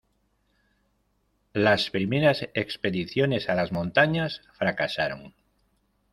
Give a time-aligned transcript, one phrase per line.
[1.53, 5.35] Las primeras expediciones a las montañas fracasaron.